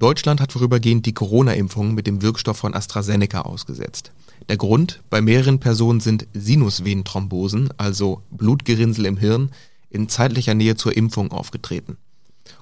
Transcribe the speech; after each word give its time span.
Deutschland 0.00 0.40
hat 0.40 0.52
vorübergehend 0.52 1.04
die 1.04 1.12
Corona-Impfung 1.12 1.92
mit 1.92 2.06
dem 2.06 2.22
Wirkstoff 2.22 2.56
von 2.56 2.74
AstraZeneca 2.74 3.42
ausgesetzt. 3.42 4.12
Der 4.48 4.56
Grund, 4.56 5.02
bei 5.10 5.20
mehreren 5.20 5.60
Personen 5.60 6.00
sind 6.00 6.26
Sinusvenenthrombosen, 6.32 7.68
also 7.76 8.22
Blutgerinnsel 8.30 9.04
im 9.04 9.18
Hirn, 9.18 9.50
in 9.90 10.08
zeitlicher 10.08 10.54
Nähe 10.54 10.74
zur 10.74 10.96
Impfung 10.96 11.30
aufgetreten. 11.30 11.98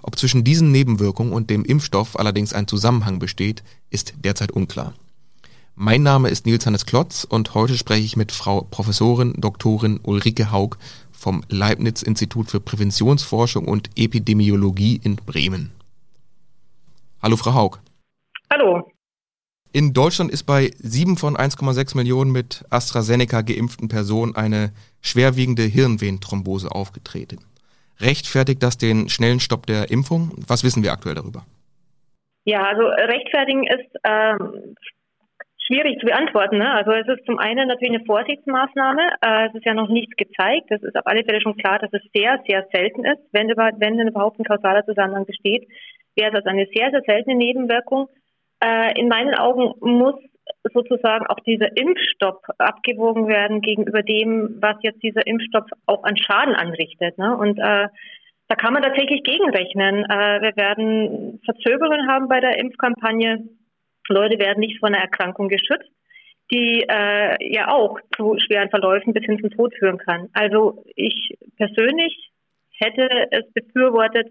Ob 0.03 0.19
zwischen 0.19 0.43
diesen 0.43 0.73
Nebenwirkungen 0.73 1.33
und 1.33 1.49
dem 1.49 1.65
Impfstoff 1.65 2.19
allerdings 2.19 2.53
ein 2.53 2.67
Zusammenhang 2.67 3.21
besteht, 3.21 3.63
ist 3.89 4.15
derzeit 4.25 4.51
unklar. 4.51 4.95
Mein 5.77 6.03
Name 6.03 6.31
ist 6.31 6.45
Nils 6.45 6.67
Hannes 6.67 6.87
Klotz 6.87 7.23
und 7.23 7.55
heute 7.55 7.79
spreche 7.79 8.05
ich 8.05 8.17
mit 8.17 8.33
Frau 8.33 8.63
Professorin 8.63 9.35
Doktorin 9.35 10.01
Ulrike 10.03 10.51
Haug 10.51 10.77
vom 11.13 11.45
Leibniz 11.49 12.03
Institut 12.03 12.51
für 12.51 12.59
Präventionsforschung 12.59 13.69
und 13.69 13.91
Epidemiologie 13.95 15.01
in 15.05 15.15
Bremen. 15.15 15.78
Hallo 17.29 17.37
Frau 17.37 17.53
Haug. 17.53 17.77
Hallo. 18.51 18.91
In 19.75 19.93
Deutschland 19.93 20.31
ist 20.33 20.45
bei 20.45 20.71
sieben 20.79 21.19
von 21.19 21.37
1,6 21.37 21.95
Millionen 21.95 22.33
mit 22.33 22.65
AstraZeneca 22.71 23.43
geimpften 23.43 23.89
Personen 23.89 24.35
eine 24.35 24.73
schwerwiegende 25.03 25.65
Hirnvenenthrombose 25.65 26.73
aufgetreten. 26.73 27.45
Rechtfertigt 28.01 28.63
das 28.63 28.79
den 28.79 29.11
schnellen 29.11 29.41
Stopp 29.41 29.67
der 29.67 29.91
Impfung? 29.91 30.31
Was 30.49 30.65
wissen 30.65 30.83
wir 30.83 30.91
aktuell 30.91 31.17
darüber? 31.17 31.45
Ja, 32.47 32.65
also 32.65 32.85
rechtfertigen 32.87 33.67
ist 33.67 33.93
ähm, 34.05 34.75
schwierig 35.67 36.01
zu 36.01 36.07
beantworten. 36.07 36.57
Ne? 36.57 36.73
Also 36.73 36.93
es 36.93 37.09
ist 37.09 37.27
zum 37.27 37.39
einen 37.39 37.69
natürlich 37.69 37.97
eine 37.97 38.07
Vorsichtsmaßnahme. 38.07 39.03
Äh, 39.21 39.49
es 39.49 39.55
ist 39.55 39.67
ja 39.67 39.75
noch 39.75 39.91
nichts 39.91 40.17
gezeigt. 40.17 40.71
Es 40.71 40.83
ist 40.83 40.97
auf 40.97 41.07
alle 41.07 41.25
Fälle 41.25 41.43
schon 41.43 41.59
klar, 41.59 41.79
dass 41.79 41.93
es 41.93 42.01
sehr, 42.15 42.43
sehr 42.49 42.67
selten 42.73 43.05
ist, 43.05 43.21
wenn, 43.33 43.51
überhaupt, 43.51 43.81
wenn 43.81 44.01
überhaupt 44.01 44.41
ein 44.41 44.45
kausaler 44.45 44.87
Zusammenhang 44.87 45.27
besteht 45.27 45.69
wäre 46.19 46.33
das 46.33 46.47
eine 46.47 46.67
sehr, 46.75 46.91
sehr 46.91 47.03
seltene 47.07 47.37
Nebenwirkung. 47.37 48.09
Äh, 48.63 48.99
in 48.99 49.09
meinen 49.09 49.35
Augen 49.35 49.75
muss 49.81 50.17
sozusagen 50.73 51.27
auch 51.27 51.41
dieser 51.41 51.77
Impfstopp 51.77 52.43
abgewogen 52.59 53.29
werden 53.29 53.61
gegenüber 53.61 54.03
dem, 54.03 54.59
was 54.61 54.77
jetzt 54.83 55.03
dieser 55.03 55.27
Impfstopp 55.27 55.67
auch 55.87 56.05
an 56.05 56.17
Schaden 56.17 56.55
anrichtet. 56.55 57.19
Ne? 57.19 57.37
Und 57.37 57.59
äh, 57.59 57.89
da 58.49 58.55
kann 58.57 58.73
man 58.73 58.83
tatsächlich 58.83 59.23
gegenrechnen. 59.23 60.05
Äh, 60.05 60.41
wir 60.43 60.57
werden 60.57 61.41
Verzögerungen 61.45 62.09
haben 62.09 62.29
bei 62.29 62.41
der 62.41 62.59
Impfkampagne. 62.59 63.45
Leute 64.09 64.39
werden 64.39 64.61
nicht 64.61 64.81
von 64.81 64.95
einer 64.95 65.05
Erkrankung 65.05 65.49
geschützt, 65.49 65.91
die 66.51 66.85
äh, 66.89 67.53
ja 67.53 67.69
auch 67.69 67.99
zu 68.17 68.37
schweren 68.39 68.71
Verläufen 68.71 69.13
bis 69.13 69.25
hin 69.25 69.39
zum 69.39 69.51
Tod 69.51 69.75
führen 69.79 69.99
kann. 69.99 70.29
Also 70.33 70.83
ich 70.97 71.37
persönlich 71.57 72.31
hätte 72.79 73.29
es 73.31 73.53
befürwortet, 73.53 74.29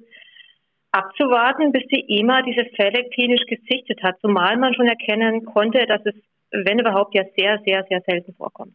abzuwarten, 0.98 1.72
bis 1.72 1.84
die 1.92 2.06
EMA 2.20 2.42
diese 2.42 2.66
Fälle 2.76 3.08
klinisch 3.14 3.45
gesichtet 3.48 4.02
hat, 4.03 4.16
zumal 4.22 4.58
man 4.58 4.73
schon 4.73 4.88
erkennen 4.88 5.45
konnte, 5.45 5.86
dass 5.88 6.02
es, 6.06 6.16
wenn 6.52 6.80
überhaupt, 6.80 7.16
ja 7.16 7.23
sehr, 7.38 7.59
sehr, 7.66 7.86
sehr 7.90 8.02
selten 8.06 8.34
vorkommt. 8.34 8.73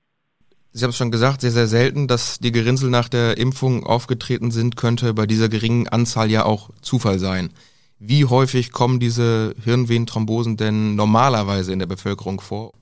Sie 0.75 0.85
haben 0.85 0.91
es 0.91 0.97
schon 0.97 1.11
gesagt, 1.11 1.43
sehr, 1.43 1.51
sehr 1.51 1.67
selten, 1.67 2.09
dass 2.09 2.39
die 2.39 2.51
Gerinnsel 2.51 2.89
nach 2.89 3.09
der 3.09 3.37
Impfung 3.37 3.85
aufgetreten 3.85 4.51
sind, 4.51 4.77
könnte 4.77 5.13
bei 5.13 5.27
dieser 5.27 5.51
geringen 5.51 5.87
Anzahl 5.89 6.31
ja 6.31 6.47
auch 6.47 6.71
Zufall 6.81 7.19
sein. 7.19 7.51
Wie 7.99 8.25
häufig 8.25 8.73
kommen 8.73 8.99
diese 8.99 9.55
Hirnvenenthrombosen 9.63 10.57
denn 10.57 10.97
normalerweise 10.97 11.73
in 11.73 11.79
der 11.79 11.87
Bevölkerung 11.87 12.41
vor? 12.41 12.73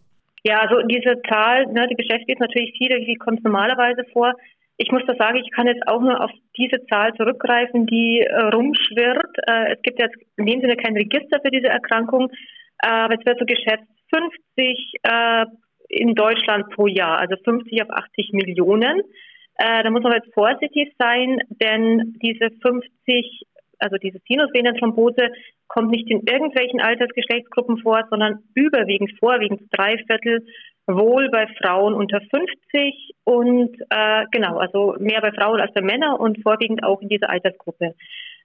Ja, 0.45 0.61
also 0.61 0.77
diese 0.89 1.21
Zahl, 1.29 1.67
ne, 1.67 1.87
die 1.91 1.97
beschäftigt 1.97 2.41
natürlich 2.41 2.73
viele, 2.79 2.97
wie 3.05 3.17
kommt 3.17 3.39
es 3.39 3.45
normalerweise 3.45 4.05
vor? 4.13 4.33
Ich 4.83 4.91
muss 4.91 5.03
da 5.07 5.15
sagen, 5.15 5.37
ich 5.37 5.51
kann 5.51 5.67
jetzt 5.67 5.87
auch 5.87 6.01
nur 6.01 6.25
auf 6.25 6.31
diese 6.57 6.83
Zahl 6.87 7.13
zurückgreifen, 7.13 7.85
die 7.85 8.21
äh, 8.21 8.35
rumschwirrt. 8.47 9.37
Äh, 9.47 9.75
es 9.75 9.83
gibt 9.83 10.01
jetzt 10.01 10.17
in 10.39 10.47
dem 10.47 10.63
Sinne 10.63 10.77
kein 10.77 10.97
Register 10.97 11.39
für 11.45 11.51
diese 11.51 11.67
Erkrankung, 11.67 12.31
äh, 12.83 12.87
aber 12.87 13.13
es 13.19 13.27
wird 13.27 13.39
so 13.39 13.45
geschätzt 13.45 13.85
50 14.09 14.95
äh, 15.03 15.45
in 15.91 16.15
Deutschland 16.15 16.71
pro 16.71 16.87
Jahr, 16.87 17.19
also 17.19 17.37
50 17.45 17.83
auf 17.83 17.91
80 17.91 18.33
Millionen. 18.33 19.03
Äh, 19.57 19.83
da 19.83 19.91
muss 19.91 20.03
man 20.03 20.15
jetzt 20.15 20.33
vorsichtig 20.33 20.95
sein, 20.99 21.41
denn 21.61 22.15
diese 22.23 22.49
50, 22.63 23.43
also 23.81 23.97
diese 23.99 24.21
Sinusvenenthrombose 24.27 25.29
kommt 25.69 25.91
nicht 25.91 26.09
in 26.09 26.23
irgendwelchen 26.27 26.81
Altersgeschlechtsgruppen 26.81 27.77
vor, 27.83 28.07
sondern 28.09 28.45
überwiegend, 28.55 29.13
vorwiegend 29.21 29.61
drei 29.73 29.99
Viertel 29.99 30.47
wohl 30.87 31.31
bei 31.31 31.47
Frauen 31.63 31.95
unter 31.95 32.21
50 32.21 33.13
und 33.25 33.77
äh, 33.91 34.25
genau, 34.33 34.59
also 34.59 34.97
mehr 34.99 35.21
bei 35.21 35.33
Frauen 35.33 35.61
als 35.61 35.73
bei 35.73 35.83
Männern 35.83 36.17
und 36.17 36.43
vorwiegend 36.43 36.83
auch 36.83 37.01
in 37.01 37.09
dieser 37.09 37.31
Altersgruppe. 37.31 37.95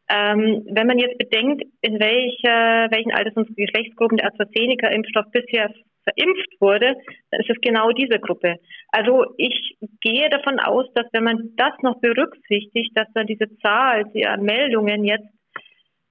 Ähm, 0.07 0.63
wenn 0.69 0.88
man 0.88 1.00
jetzt 1.00 1.18
bedenkt, 1.18 1.63
in 1.81 2.00
welcher, 2.00 2.91
welchen 2.91 3.12
Alters- 3.12 3.35
und 3.35 3.56
Geschlechtsgruppen 3.57 4.18
der 4.18 4.28
AstraZeneca-Impfstoff 4.28 5.31
bisher 5.31 5.73
verimpft 6.03 6.62
wurde, 6.62 6.96
dann 7.31 7.41
ist 7.41 7.50
es 7.50 7.62
genau 7.62 7.91
diese 7.91 8.19
Gruppe. 8.19 8.57
Also 8.90 9.25
ich 9.38 9.78
gehe 10.02 10.29
davon 10.29 10.59
aus, 10.59 10.85
dass 10.94 11.07
wenn 11.12 11.23
man 11.23 11.53
das 11.56 11.73
noch 11.81 12.00
berücksichtigt, 12.00 12.91
dass 12.96 13.07
dann 13.13 13.25
diese 13.25 13.57
Zahl 13.57 14.06
der 14.13 14.38
Meldungen 14.38 15.03
jetzt 15.03 15.28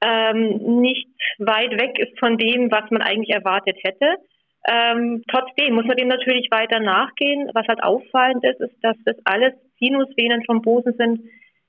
ähm, 0.04 0.80
nicht 0.80 1.08
weit 1.38 1.80
weg 1.80 1.98
ist 1.98 2.18
von 2.18 2.36
dem, 2.36 2.70
was 2.70 2.90
man 2.90 3.02
eigentlich 3.02 3.34
erwartet 3.34 3.78
hätte. 3.82 4.16
Ähm, 4.66 5.22
trotzdem 5.28 5.74
muss 5.74 5.84
man 5.84 5.96
dem 5.96 6.08
natürlich 6.08 6.50
weiter 6.50 6.80
nachgehen. 6.80 7.50
Was 7.52 7.66
halt 7.68 7.82
auffallend 7.82 8.44
ist, 8.44 8.60
ist, 8.60 8.76
dass 8.82 8.96
das 9.04 9.16
alles 9.24 9.52
Sinusvenenthrombosen 9.78 10.94
sind, 10.96 11.20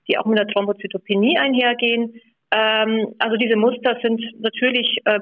die 0.08 0.18
auch 0.18 0.26
mit 0.26 0.38
der 0.38 0.48
Thrombozytopenie 0.48 1.38
einhergehen. 1.38 2.22
Ähm, 2.52 3.16
also 3.20 3.36
diese 3.38 3.58
Muster 3.58 3.98
sind 4.02 4.22
natürlich 4.40 5.00
äh, 5.06 5.20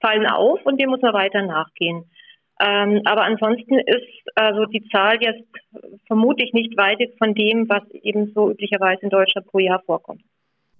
fallen 0.00 0.26
auf 0.26 0.64
und 0.64 0.80
dem 0.80 0.90
muss 0.90 1.00
man 1.00 1.14
weiter 1.14 1.42
nachgehen. 1.42 2.04
Ähm, 2.60 3.02
aber 3.04 3.22
ansonsten 3.22 3.78
ist 3.78 4.28
also 4.34 4.64
die 4.66 4.86
Zahl 4.88 5.18
jetzt 5.20 5.48
vermutlich 6.06 6.52
nicht 6.52 6.76
weit 6.76 6.98
von 7.18 7.34
dem, 7.34 7.68
was 7.68 7.88
eben 7.92 8.32
so 8.34 8.50
üblicherweise 8.50 9.02
in 9.02 9.10
Deutschland 9.10 9.46
pro 9.46 9.60
Jahr 9.60 9.80
vorkommt. 9.86 10.22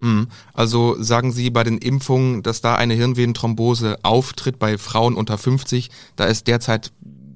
Mhm. 0.00 0.28
Also 0.54 0.94
sagen 1.02 1.32
Sie 1.32 1.50
bei 1.50 1.64
den 1.64 1.78
Impfungen, 1.78 2.42
dass 2.42 2.60
da 2.60 2.76
eine 2.76 2.94
Hirnvenenthrombose 2.94 3.98
auftritt 4.02 4.58
bei 4.58 4.78
Frauen 4.78 5.14
unter 5.14 5.38
50, 5.38 5.88
da 6.16 6.24
ist 6.24 6.46
derzeit 6.46 6.92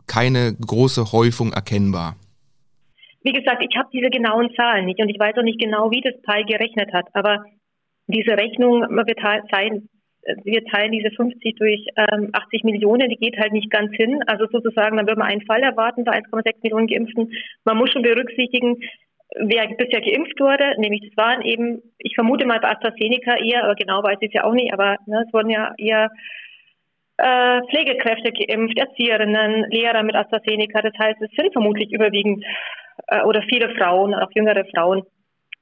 keine 0.07 0.55
große 0.55 1.13
Häufung 1.13 1.53
erkennbar. 1.53 2.17
Wie 3.25 3.33
gesagt, 3.33 3.63
ich 3.69 3.77
habe 3.77 3.89
diese 3.93 4.11
genauen 4.11 4.51
Zahlen 4.57 4.87
nicht 4.87 5.01
und 5.01 5.09
ich 5.09 5.19
weiß 5.19 5.37
auch 5.37 5.45
nicht 5.45 5.61
genau, 5.61 5.91
wie 5.91 6.01
das 6.01 6.21
PI 6.23 6.45
gerechnet 6.45 6.93
hat. 6.93 7.07
Aber 7.15 7.45
diese 8.09 8.37
Rechnung, 8.37 8.83
wir 8.83 9.17
teilen, 9.17 9.89
wir 10.45 10.65
teilen 10.65 10.93
diese 10.93 11.11
50 11.11 11.57
durch 11.57 11.87
ähm, 11.97 12.31
80 12.33 12.65
Millionen, 12.65 13.09
die 13.09 13.17
geht 13.17 13.39
halt 13.39 13.53
nicht 13.53 13.71
ganz 13.71 13.95
hin. 13.95 14.23
Also 14.27 14.47
sozusagen, 14.51 14.97
dann 14.97 15.07
würde 15.07 15.21
man 15.21 15.29
einen 15.29 15.47
Fall 15.47 15.63
erwarten 15.63 16.05
bei 16.05 16.13
1,6 16.13 16.57
Millionen 16.63 16.89
Geimpften. 16.89 17.31
Man 17.65 17.77
muss 17.77 17.91
schon 17.91 18.03
berücksichtigen, 18.03 18.77
wer 19.37 19.69
bisher 19.69 20.01
geimpft 20.01 20.39
wurde, 20.41 20.75
nämlich 20.79 21.03
das 21.09 21.17
waren 21.17 21.43
eben, 21.43 21.83
ich 21.99 22.15
vermute 22.15 22.47
mal 22.47 22.61
bei 22.61 22.71
AstraZeneca 22.71 23.37
eher, 23.37 23.65
aber 23.65 23.75
genau 23.75 24.03
weiß 24.03 24.19
ich 24.21 24.29
es 24.29 24.35
ja 24.35 24.45
auch 24.45 24.53
nicht, 24.53 24.73
aber 24.73 24.97
ne, 25.07 25.25
es 25.27 25.33
wurden 25.33 25.51
ja 25.51 25.75
eher 25.79 26.11
äh, 27.19 27.61
Pflegekräfte 27.71 28.33
geimpft, 28.33 28.79
Erzieherinnen, 28.79 29.71
Lehrer 29.71 30.03
mit 30.03 30.17
AstraZeneca. 30.17 30.83
Das 30.83 30.93
heißt, 30.99 31.21
es 31.23 31.31
sind 31.37 31.53
vermutlich 31.53 31.93
überwiegend 31.93 32.45
äh, 33.09 33.23
oder 33.23 33.43
viele 33.49 33.75
Frauen, 33.77 34.15
auch 34.15 34.31
jüngere 34.35 34.65
Frauen. 34.75 35.03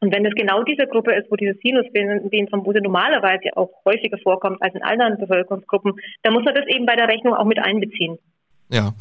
Und 0.00 0.14
wenn 0.14 0.24
es 0.24 0.34
genau 0.34 0.62
diese 0.62 0.86
Gruppe 0.86 1.14
ist, 1.14 1.30
wo 1.30 1.36
diese 1.36 1.58
Sinusvenenthrombose 1.62 2.80
normalerweise 2.80 3.54
auch 3.56 3.70
häufiger 3.84 4.16
vorkommt 4.18 4.62
als 4.62 4.74
in 4.74 4.82
anderen 4.82 5.18
Bevölkerungsgruppen, 5.18 5.92
dann 6.22 6.32
muss 6.32 6.44
man 6.44 6.54
das 6.54 6.66
eben 6.68 6.86
bei 6.86 6.96
der 6.96 7.08
Rechnung 7.08 7.34
auch 7.34 7.44
mit 7.44 7.58
einbeziehen. 7.58 8.18
Ja. 8.70 8.94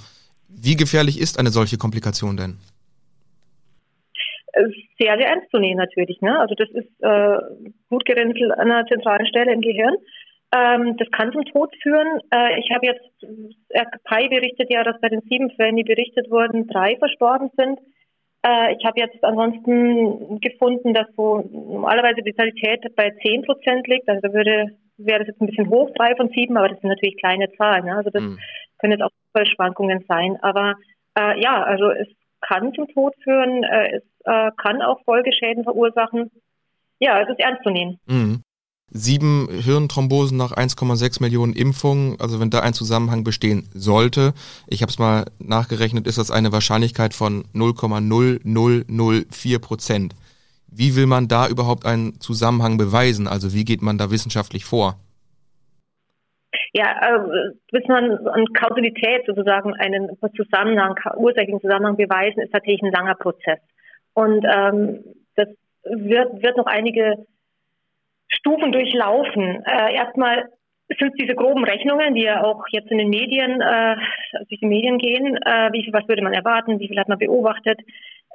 Wie 0.50 0.76
gefährlich 0.76 1.20
ist 1.20 1.40
eine 1.40 1.52
solche 1.52 1.78
Komplikation 1.78 2.36
denn? 2.36 2.58
Sehr, 5.00 5.18
sehr 5.18 5.28
ernst 5.28 5.50
zu 5.52 5.60
nehmen 5.60 5.78
natürlich. 5.78 6.22
Ne? 6.22 6.40
Also 6.40 6.56
das 6.56 6.70
ist 6.70 6.90
äh, 7.02 7.38
Blutgerinnsel 7.90 8.52
an 8.52 8.72
einer 8.72 8.86
zentralen 8.86 9.26
Stelle 9.28 9.54
im 9.54 9.62
Gehirn. 9.62 9.96
Ähm, 10.52 10.98
das 10.98 11.10
kann 11.12 11.32
zum 11.32 11.46
Tod 11.46 11.74
führen. 11.82 12.20
Äh, 12.32 12.60
ich 12.60 12.72
habe 12.72 12.88
jetzt, 12.88 13.06
RKPI 13.72 14.30
berichtet 14.30 14.72
ja, 14.72 14.84
dass 14.84 15.00
bei 15.00 15.10
den 15.10 15.22
sieben 15.30 15.52
Fällen, 15.52 15.76
die 15.76 15.84
berichtet 15.84 16.30
wurden, 16.32 16.68
drei 16.68 16.98
verstorben 16.98 17.52
sind. 17.56 17.80
Äh, 18.44 18.76
ich 18.76 18.86
habe 18.86 19.00
jetzt 19.00 19.24
ansonsten 19.24 20.40
gefunden, 20.40 20.94
dass 20.94 21.08
so 21.16 21.48
normalerweise 21.52 22.22
die 22.24 22.30
Letalität 22.30 22.96
bei 22.96 23.12
zehn 23.22 23.44
Prozent 23.44 23.88
liegt. 23.88 24.10
Also 24.10 24.22
da 24.22 24.34
würde 24.34 24.72
wäre 24.98 25.20
das 25.20 25.28
jetzt 25.28 25.42
ein 25.42 25.48
bisschen 25.48 25.70
hoch, 25.70 25.90
drei 25.96 26.16
von 26.16 26.30
sieben, 26.30 26.58
aber 26.58 26.70
das 26.70 26.80
sind 26.82 26.90
natürlich 26.90 27.18
kleine 27.18 27.52
Zahlen. 27.54 27.86
Ne? 27.86 27.96
Also 27.96 28.10
das 28.10 28.24
mhm. 28.24 28.38
können 28.80 28.94
jetzt 28.94 29.04
auch 29.04 29.46
Schwankungen 29.46 30.04
sein. 30.08 30.38
Aber 30.42 30.76
äh, 31.18 31.40
ja, 31.42 31.64
also 31.64 31.90
es 31.92 32.08
kann 32.42 32.74
zum 32.74 32.88
Tod 32.90 33.14
führen, 33.24 33.64
äh, 33.64 33.98
es 33.98 34.04
äh, 34.26 34.52
kann 34.58 34.82
auch 34.82 35.02
Folgeschäden 35.06 35.64
verursachen. 35.64 36.30
Ja, 37.00 37.22
es 37.22 37.30
ist 37.30 37.40
ernst 37.40 37.64
zu 37.64 37.70
nehmen. 37.70 37.98
Mhm. 38.08 38.42
Sieben 38.92 39.48
Hirnthrombosen 39.52 40.36
nach 40.36 40.52
1,6 40.52 41.22
Millionen 41.22 41.54
Impfungen, 41.54 42.20
also 42.20 42.40
wenn 42.40 42.50
da 42.50 42.62
ein 42.62 42.74
Zusammenhang 42.74 43.24
bestehen 43.24 43.70
sollte, 43.74 44.34
ich 44.68 44.82
habe 44.82 44.90
es 44.90 44.98
mal 44.98 45.26
nachgerechnet, 45.38 46.08
ist 46.08 46.18
das 46.18 46.32
eine 46.32 46.52
Wahrscheinlichkeit 46.52 47.14
von 47.14 47.44
0,0004 47.54 49.62
Prozent. 49.62 50.16
Wie 50.72 50.96
will 50.96 51.06
man 51.06 51.28
da 51.28 51.48
überhaupt 51.48 51.86
einen 51.86 52.20
Zusammenhang 52.20 52.80
beweisen? 52.80 53.28
Also 53.28 53.54
wie 53.54 53.64
geht 53.64 53.84
man 53.84 54.00
da 54.00 54.10
wissenschaftlich 54.10 54.66
vor? 54.66 54.96
Ja, 56.74 56.92
äh, 57.02 57.20
bis 57.72 57.88
man 57.88 58.28
an 58.28 58.46
Kausalität 58.54 59.26
sozusagen 59.26 59.74
einen 59.76 60.10
Zusammenhang, 60.36 60.96
ursächlichen 61.18 61.62
Zusammenhang 61.62 61.96
beweisen, 61.96 62.42
ist 62.42 62.52
tatsächlich 62.52 62.84
ein 62.84 62.92
langer 62.92 63.16
Prozess. 63.16 63.60
Und 64.20 64.44
ähm, 64.44 65.04
das 65.36 65.48
wird, 65.84 66.44
wird 66.44 66.58
noch 66.58 66.66
einige 66.66 67.26
Stufen 68.28 68.72
durchlaufen. 68.72 69.64
Äh, 69.66 69.96
erstmal 69.96 70.50
sind 71.00 71.14
diese 71.22 71.36
groben 71.36 71.64
Rechnungen, 71.64 72.16
die 72.16 72.24
ja 72.24 72.44
auch 72.44 72.64
jetzt 72.72 72.92
in 72.92 72.98
den 72.98 73.10
Medien, 73.10 73.62
äh, 73.62 73.96
durch 74.50 74.60
die 74.60 74.66
Medien 74.68 74.98
gehen, 74.98 75.38
äh, 75.38 75.72
wie 75.72 75.84
viel, 75.84 75.94
was 75.94 76.08
würde 76.08 76.24
man 76.24 76.34
erwarten, 76.34 76.80
wie 76.80 76.88
viel 76.88 77.00
hat 77.00 77.08
man 77.08 77.20
beobachtet. 77.20 77.80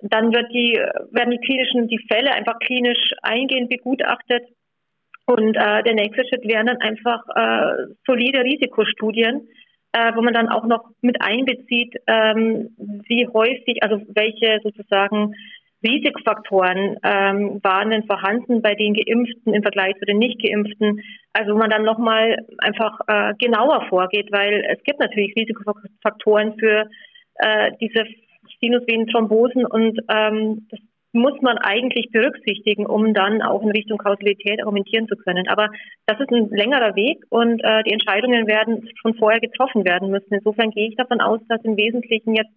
Dann 0.03 0.33
wird 0.33 0.51
die, 0.53 0.75
werden 1.11 1.31
die 1.31 1.45
klinischen, 1.47 1.89
die 1.89 2.05
Fälle 2.11 2.33
einfach 2.33 2.59
klinisch 2.61 3.13
eingehend 3.23 3.69
begutachtet. 3.69 4.45
Und 5.27 5.57
äh, 5.57 5.83
der 5.83 5.95
nächste 5.95 6.27
Schritt 6.27 6.47
wären 6.47 6.67
dann 6.67 6.81
einfach 6.81 7.23
äh, 7.35 7.93
solide 8.07 8.43
Risikostudien, 8.45 9.49
äh, 9.93 10.13
wo 10.15 10.23
man 10.23 10.35
dann 10.35 10.49
auch 10.49 10.65
noch 10.65 10.91
mit 11.01 11.21
einbezieht, 11.21 11.95
ähm, 12.07 12.71
wie 13.09 13.27
häufig, 13.29 13.83
also 13.83 14.03
welche 14.09 14.61
sozusagen 14.63 15.35
Risikofaktoren 15.85 16.97
ähm, 17.03 17.61
waren 17.63 17.91
denn 17.91 18.05
vorhanden 18.05 18.63
bei 18.63 18.75
den 18.75 18.95
Geimpften 18.95 19.55
im 19.55 19.63
Vergleich 19.63 19.95
zu 19.99 20.07
den 20.07 20.19
Nicht-Geimpften? 20.19 21.03
Also 21.33 21.55
wo 21.55 21.59
man 21.59 21.71
dann 21.71 21.85
nochmal 21.85 22.39
einfach 22.59 23.01
äh, 23.07 23.35
genauer 23.39 23.87
vorgeht, 23.89 24.33
weil 24.33 24.65
es 24.71 24.83
gibt 24.85 25.01
natürlich 25.01 25.37
Risikofaktoren 25.37 26.59
für 26.59 26.89
äh, 27.37 27.73
diese 27.81 28.05
Sinusvenenthrombosen 28.61 29.67
und 29.67 30.01
ähm, 30.09 30.67
das 30.71 30.81
muss 31.15 31.41
man 31.43 31.59
eigentlich 31.59 32.11
berücksichtigen, 32.11 32.87
um 32.87 33.15
dann 33.15 33.41
auch 33.41 33.63
in 33.63 33.71
Richtung 33.71 33.99
Kausalität 33.99 34.61
argumentieren 34.61 35.07
zu 35.07 35.15
können. 35.17 35.47
Aber 35.49 35.71
das 36.07 36.19
ist 36.19 36.31
ein 36.33 36.51
längerer 36.51 36.97
Weg 36.97 37.25
und 37.31 37.63
äh, 37.63 37.85
die 37.85 37.93
Entscheidungen 37.93 38.49
werden 38.49 38.89
schon 39.01 39.15
vorher 39.15 39.41
getroffen 39.41 39.85
werden 39.85 40.11
müssen. 40.11 40.35
Insofern 40.35 40.71
gehe 40.71 40.89
ich 40.89 40.97
davon 40.97 41.21
aus, 41.21 41.41
dass 41.49 41.63
im 41.63 41.77
Wesentlichen 41.77 42.35
jetzt 42.35 42.51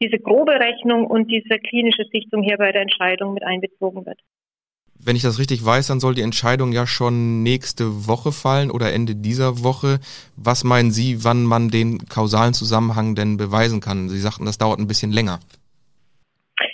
diese 0.00 0.18
grobe 0.18 0.52
Rechnung 0.52 1.06
und 1.06 1.30
diese 1.30 1.58
klinische 1.58 2.04
Sichtung 2.12 2.42
hier 2.42 2.58
bei 2.58 2.72
der 2.72 2.82
Entscheidung 2.82 3.34
mit 3.34 3.44
einbezogen 3.44 4.04
wird. 4.06 4.18
Wenn 4.98 5.16
ich 5.16 5.22
das 5.22 5.38
richtig 5.38 5.64
weiß, 5.64 5.86
dann 5.88 6.00
soll 6.00 6.14
die 6.14 6.22
Entscheidung 6.22 6.72
ja 6.72 6.86
schon 6.86 7.42
nächste 7.42 8.08
Woche 8.08 8.32
fallen 8.32 8.70
oder 8.70 8.92
Ende 8.92 9.14
dieser 9.14 9.62
Woche. 9.62 9.98
Was 10.36 10.64
meinen 10.64 10.90
Sie, 10.90 11.22
wann 11.22 11.44
man 11.44 11.68
den 11.68 11.98
kausalen 12.08 12.54
Zusammenhang 12.54 13.14
denn 13.14 13.36
beweisen 13.36 13.80
kann? 13.80 14.08
Sie 14.08 14.18
sagten, 14.18 14.46
das 14.46 14.58
dauert 14.58 14.78
ein 14.78 14.88
bisschen 14.88 15.12
länger. 15.12 15.38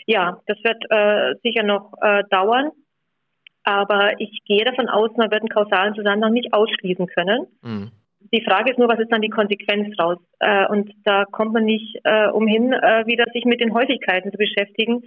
Ja, 0.06 0.40
das 0.46 0.58
wird 0.62 0.82
äh, 0.90 1.34
sicher 1.42 1.62
noch 1.62 1.92
äh, 2.00 2.22
dauern. 2.30 2.70
Aber 3.64 4.20
ich 4.20 4.40
gehe 4.44 4.64
davon 4.64 4.88
aus, 4.88 5.10
man 5.16 5.30
wird 5.30 5.42
einen 5.42 5.48
kausalen 5.48 5.94
Zusammenhang 5.94 6.32
nicht 6.32 6.52
ausschließen 6.52 7.06
können. 7.06 7.46
Mhm. 7.62 7.90
Die 8.32 8.44
Frage 8.44 8.70
ist 8.70 8.78
nur, 8.78 8.88
was 8.88 9.00
ist 9.00 9.10
dann 9.12 9.22
die 9.22 9.30
Konsequenz 9.30 9.98
raus? 9.98 10.18
Äh, 10.40 10.66
und 10.68 10.90
da 11.04 11.24
kommt 11.24 11.52
man 11.52 11.64
nicht 11.64 11.98
äh, 12.04 12.28
umhin, 12.28 12.72
äh, 12.72 13.06
wieder 13.06 13.24
sich 13.32 13.44
mit 13.44 13.60
den 13.60 13.74
Häufigkeiten 13.74 14.30
zu 14.30 14.38
beschäftigen. 14.38 15.02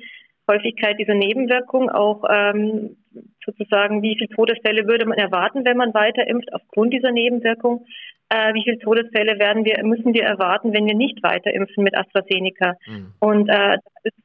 Häufigkeit 0.48 1.00
dieser 1.00 1.16
Nebenwirkung, 1.16 1.90
auch 1.90 2.24
ähm, 2.30 2.98
sozusagen, 3.44 4.02
wie 4.02 4.16
viele 4.18 4.30
Todesfälle 4.30 4.88
würde 4.88 5.06
man 5.06 5.18
erwarten, 5.18 5.66
wenn 5.66 5.78
man 5.78 5.94
weiter 5.94 6.28
impft 6.28 6.54
aufgrund 6.54 6.94
dieser 6.94 7.12
Nebenwirkung? 7.12 7.86
Äh, 8.30 8.54
wie 8.54 8.64
viele 8.64 8.80
Todesfälle 8.80 9.40
werden 9.40 9.66
wir, 9.66 9.84
müssen 9.84 10.14
wir 10.14 10.24
erwarten, 10.24 10.74
wenn 10.74 10.86
wir 10.86 10.96
nicht 10.96 11.22
weiter 11.24 11.54
impfen 11.54 11.84
mit 11.84 11.96
AstraZeneca? 11.96 12.74
Mhm. 12.88 13.14
Und 13.20 13.50
äh, 13.50 13.78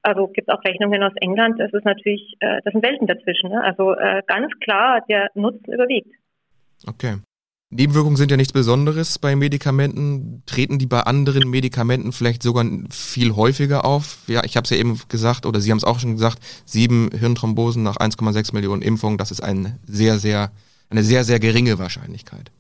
also 0.03 0.29
gibt 0.29 0.49
es 0.49 0.55
auch 0.55 0.65
Rechnungen 0.65 1.03
aus 1.03 1.13
England, 1.21 1.61
das 1.61 1.73
ist 1.73 1.85
natürlich, 1.85 2.35
äh, 2.41 2.61
das 2.65 2.73
sind 2.73 2.85
Welten 2.85 3.07
dazwischen. 3.07 3.51
Ne? 3.51 3.63
Also 3.63 3.95
äh, 3.95 4.23
ganz 4.27 4.53
klar, 4.61 5.05
der 5.09 5.29
Nutzen 5.35 5.73
überwiegt. 5.73 6.15
Okay. 6.87 7.17
Nebenwirkungen 7.73 8.17
sind 8.17 8.33
ja 8.33 8.37
nichts 8.37 8.53
Besonderes 8.53 9.21
bei 9.21 9.37
Medikamenten. 9.37 10.43
Treten 10.45 10.81
die 10.81 10.87
bei 10.87 11.03
anderen 11.03 11.49
Medikamenten 11.49 12.11
vielleicht 12.11 12.43
sogar 12.43 12.65
viel 12.91 13.37
häufiger 13.37 13.85
auf? 13.85 14.25
Ja, 14.27 14.43
ich 14.45 14.57
habe 14.57 14.65
es 14.65 14.71
ja 14.71 14.77
eben 14.77 15.01
gesagt, 15.09 15.47
oder 15.47 15.61
Sie 15.61 15.71
haben 15.71 15.79
es 15.79 15.85
auch 15.85 16.01
schon 16.01 16.15
gesagt, 16.15 16.39
sieben 16.65 17.11
Hirnthrombosen 17.17 17.85
nach 17.85 17.97
1,6 17.97 18.55
Millionen 18.55 18.83
Impfungen, 18.83 19.19
das 19.19 19.31
ist 19.31 19.41
ein 19.41 19.79
sehr, 19.85 20.15
sehr, 20.15 20.51
eine 20.91 21.05
sehr, 21.05 21.23
sehr 21.23 21.39
geringe 21.39 21.79
Wahrscheinlichkeit. 21.79 22.51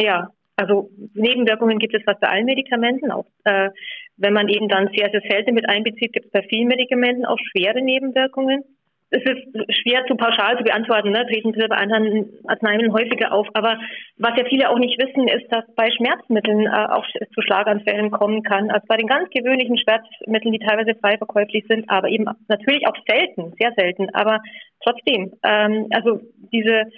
Ja, 0.00 0.30
also 0.56 0.90
Nebenwirkungen 1.14 1.78
gibt 1.78 1.94
es 1.94 2.02
fast 2.02 2.18
bei 2.18 2.28
allen 2.28 2.46
Medikamenten. 2.46 3.12
Auch 3.12 3.26
äh, 3.44 3.70
wenn 4.16 4.32
man 4.32 4.48
eben 4.48 4.68
dann 4.68 4.88
sehr, 4.96 5.08
sehr 5.10 5.22
selten 5.30 5.54
mit 5.54 5.68
einbezieht, 5.68 6.12
gibt 6.12 6.26
es 6.26 6.32
bei 6.32 6.42
vielen 6.48 6.66
Medikamenten 6.66 7.26
auch 7.26 7.38
schwere 7.52 7.80
Nebenwirkungen 7.80 8.64
es 9.10 9.22
ist 9.22 9.80
schwer 9.82 10.04
zu 10.06 10.16
pauschal 10.16 10.58
zu 10.58 10.64
beantworten, 10.64 11.10
ne? 11.10 11.24
treten 11.26 11.52
sie 11.52 11.68
bei 11.68 11.76
anderen 11.76 12.28
Arzneimitteln 12.46 12.92
häufiger 12.92 13.32
auf. 13.32 13.46
Aber 13.54 13.78
was 14.16 14.36
ja 14.36 14.44
viele 14.48 14.68
auch 14.68 14.78
nicht 14.78 14.98
wissen, 14.98 15.28
ist, 15.28 15.46
dass 15.52 15.64
bei 15.76 15.90
Schmerzmitteln 15.92 16.66
äh, 16.66 16.86
auch 16.90 17.06
zu 17.32 17.40
Schlaganfällen 17.40 18.10
kommen 18.10 18.42
kann. 18.42 18.70
Also 18.70 18.84
bei 18.88 18.96
den 18.96 19.06
ganz 19.06 19.30
gewöhnlichen 19.30 19.78
Schmerzmitteln, 19.78 20.52
die 20.52 20.58
teilweise 20.58 20.98
frei 20.98 21.18
verkäuflich 21.18 21.64
sind, 21.68 21.88
aber 21.88 22.08
eben 22.08 22.26
natürlich 22.48 22.86
auch 22.88 22.96
selten, 23.06 23.52
sehr 23.60 23.72
selten. 23.76 24.12
Aber 24.12 24.40
trotzdem, 24.82 25.32
ähm, 25.44 25.86
also 25.90 26.20
diese, 26.52 26.90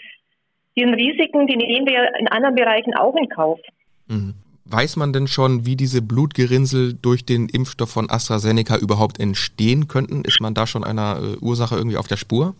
diesen 0.76 0.94
Risiken, 0.94 1.46
die 1.46 1.56
nehmen 1.56 1.86
wir 1.86 1.94
ja 1.94 2.04
in 2.18 2.28
anderen 2.28 2.54
Bereichen 2.54 2.94
auch 2.94 3.16
in 3.16 3.28
Kauf. 3.28 3.60
Mhm. 4.06 4.34
Weiß 4.70 4.96
man 4.96 5.14
denn 5.14 5.26
schon, 5.26 5.64
wie 5.64 5.76
diese 5.76 6.02
Blutgerinnsel 6.02 6.92
durch 7.00 7.24
den 7.24 7.48
Impfstoff 7.48 7.90
von 7.90 8.10
AstraZeneca 8.10 8.76
überhaupt 8.76 9.18
entstehen 9.18 9.88
könnten? 9.88 10.24
Ist 10.24 10.40
man 10.40 10.52
da 10.52 10.66
schon 10.66 10.84
einer 10.84 11.16
äh, 11.16 11.36
Ursache 11.42 11.76
irgendwie 11.76 11.96
auf 11.96 12.06
der 12.06 12.18
Spur? 12.18 12.54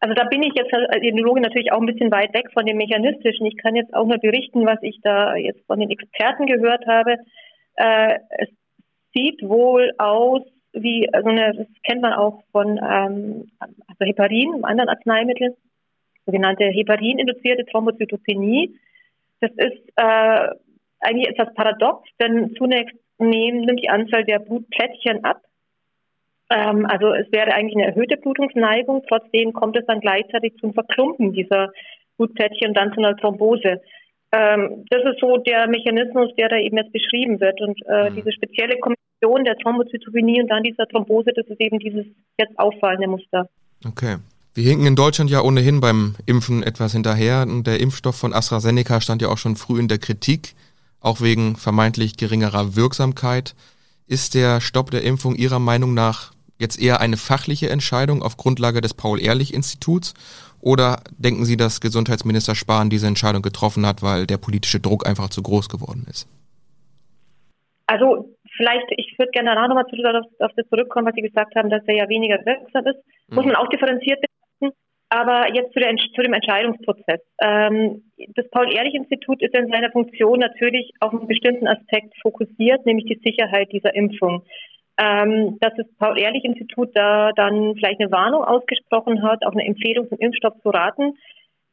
Also 0.00 0.14
da 0.14 0.24
bin 0.24 0.42
ich 0.42 0.54
jetzt 0.54 0.72
als 0.72 1.02
Ethnologe 1.02 1.42
natürlich 1.42 1.72
auch 1.72 1.80
ein 1.80 1.86
bisschen 1.86 2.10
weit 2.10 2.32
weg 2.32 2.50
von 2.54 2.64
dem 2.64 2.78
Mechanistischen. 2.78 3.44
Ich 3.44 3.58
kann 3.58 3.76
jetzt 3.76 3.92
auch 3.92 4.06
nur 4.06 4.16
berichten, 4.16 4.64
was 4.64 4.78
ich 4.80 4.98
da 5.02 5.36
jetzt 5.36 5.60
von 5.66 5.78
den 5.78 5.90
Experten 5.90 6.46
gehört 6.46 6.86
habe. 6.86 7.16
Äh, 7.74 8.18
es 8.38 8.48
sieht 9.14 9.42
wohl 9.42 9.92
aus 9.98 10.42
wie, 10.72 11.08
also 11.12 11.28
eine, 11.28 11.54
das 11.54 11.66
kennt 11.82 12.00
man 12.00 12.14
auch 12.14 12.42
von 12.52 12.78
ähm, 12.78 13.50
also 13.58 14.04
Heparin, 14.04 14.64
anderen 14.64 14.88
Arzneimitteln, 14.88 15.54
sogenannte 16.24 16.64
Heparin-induzierte 16.64 17.66
Thrombozytopenie. 17.66 18.74
Das 19.40 19.50
ist 19.52 19.92
äh, 19.96 20.48
eigentlich 21.00 21.28
etwas 21.28 21.52
paradox, 21.54 22.08
denn 22.20 22.54
zunächst 22.56 22.96
nehmen, 23.18 23.60
nimmt 23.60 23.82
die 23.82 23.90
Anzahl 23.90 24.24
der 24.24 24.38
Blutplättchen 24.38 25.24
ab. 25.24 25.42
Ähm, 26.50 26.86
also 26.86 27.12
es 27.12 27.30
wäre 27.32 27.52
eigentlich 27.52 27.76
eine 27.76 27.86
erhöhte 27.86 28.16
Blutungsneigung, 28.16 29.02
trotzdem 29.08 29.52
kommt 29.52 29.76
es 29.76 29.86
dann 29.86 30.00
gleichzeitig 30.00 30.54
zum 30.60 30.72
Verklumpen 30.74 31.32
dieser 31.32 31.72
Blutplättchen 32.16 32.68
und 32.68 32.76
dann 32.76 32.92
zu 32.92 33.00
einer 33.00 33.16
Thrombose. 33.16 33.80
Ähm, 34.32 34.84
das 34.90 35.02
ist 35.04 35.20
so 35.20 35.36
der 35.38 35.68
Mechanismus, 35.68 36.34
der 36.36 36.48
da 36.48 36.56
eben 36.56 36.76
jetzt 36.76 36.92
beschrieben 36.92 37.40
wird. 37.40 37.60
Und 37.60 37.78
äh, 37.86 38.10
mhm. 38.10 38.16
diese 38.16 38.32
spezielle 38.32 38.78
Kombination 38.78 39.44
der 39.44 39.56
Thrombozytopenie 39.58 40.42
und 40.42 40.48
dann 40.48 40.62
dieser 40.62 40.86
Thrombose, 40.86 41.30
das 41.34 41.46
ist 41.46 41.60
eben 41.60 41.78
dieses 41.78 42.06
jetzt 42.38 42.58
auffallende 42.58 43.08
Muster. 43.08 43.48
Okay. 43.86 44.16
Wir 44.56 44.64
hinken 44.64 44.86
in 44.86 44.96
Deutschland 44.96 45.30
ja 45.30 45.42
ohnehin 45.42 45.82
beim 45.82 46.14
Impfen 46.24 46.62
etwas 46.62 46.92
hinterher 46.92 47.42
und 47.42 47.66
der 47.66 47.78
Impfstoff 47.78 48.16
von 48.16 48.32
AstraZeneca 48.32 49.02
stand 49.02 49.20
ja 49.20 49.28
auch 49.28 49.36
schon 49.36 49.54
früh 49.54 49.78
in 49.78 49.86
der 49.86 49.98
Kritik, 49.98 50.54
auch 51.02 51.20
wegen 51.20 51.56
vermeintlich 51.56 52.16
geringerer 52.16 52.74
Wirksamkeit. 52.74 53.54
Ist 54.06 54.34
der 54.34 54.62
Stopp 54.62 54.90
der 54.90 55.02
Impfung 55.02 55.34
Ihrer 55.34 55.58
Meinung 55.58 55.92
nach 55.92 56.32
jetzt 56.58 56.80
eher 56.80 57.02
eine 57.02 57.18
fachliche 57.18 57.68
Entscheidung 57.68 58.22
auf 58.22 58.38
Grundlage 58.38 58.80
des 58.80 58.94
Paul-Ehrlich-Instituts 58.94 60.14
oder 60.62 61.02
denken 61.18 61.44
Sie, 61.44 61.58
dass 61.58 61.82
Gesundheitsminister 61.82 62.54
Spahn 62.54 62.88
diese 62.88 63.08
Entscheidung 63.08 63.42
getroffen 63.42 63.84
hat, 63.84 64.02
weil 64.02 64.26
der 64.26 64.38
politische 64.38 64.80
Druck 64.80 65.06
einfach 65.06 65.28
zu 65.28 65.42
groß 65.42 65.68
geworden 65.68 66.06
ist? 66.08 66.26
Also 67.88 68.34
vielleicht, 68.56 68.86
ich 68.96 69.18
würde 69.18 69.32
gerne 69.32 69.50
danach 69.50 69.68
nochmal 69.68 69.84
auf, 69.84 70.24
auf 70.40 70.52
das 70.56 70.66
zurückkommen, 70.70 71.06
was 71.08 71.14
Sie 71.14 71.20
gesagt 71.20 71.54
haben, 71.56 71.68
dass 71.68 71.82
er 71.86 71.96
ja 71.96 72.08
weniger 72.08 72.38
wirksam 72.46 72.86
ist. 72.86 73.04
Muss 73.28 73.44
mhm. 73.44 73.52
man 73.52 73.56
auch 73.56 73.68
differenziert 73.68 74.18
aber 75.08 75.54
jetzt 75.54 75.72
zu, 75.72 75.78
der, 75.78 75.94
zu 75.96 76.22
dem 76.22 76.32
Entscheidungsprozess. 76.32 77.20
Ähm, 77.40 78.02
das 78.34 78.48
Paul-Ehrlich-Institut 78.50 79.42
ist 79.42 79.54
in 79.54 79.70
seiner 79.70 79.90
Funktion 79.92 80.40
natürlich 80.40 80.92
auf 81.00 81.12
einen 81.12 81.28
bestimmten 81.28 81.68
Aspekt 81.68 82.14
fokussiert, 82.22 82.84
nämlich 82.86 83.06
die 83.06 83.20
Sicherheit 83.24 83.72
dieser 83.72 83.94
Impfung. 83.94 84.42
Ähm, 84.98 85.58
dass 85.60 85.74
das 85.76 85.86
Paul-Ehrlich-Institut 85.98 86.90
da 86.94 87.30
dann 87.36 87.74
vielleicht 87.76 88.00
eine 88.00 88.10
Warnung 88.10 88.42
ausgesprochen 88.42 89.22
hat, 89.22 89.44
auch 89.44 89.52
eine 89.52 89.66
Empfehlung 89.66 90.08
zum 90.08 90.18
Impfstoff 90.18 90.54
zu 90.62 90.70
raten, 90.70 91.12